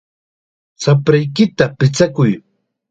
¡Shapraykita 0.81 1.65
pichakuy! 1.77 2.31